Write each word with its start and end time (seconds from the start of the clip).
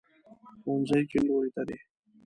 ښوونځی 0.61 1.01
کیڼ 1.09 1.23
لوري 1.29 1.49
ته 1.55 1.61
دی 1.67 1.77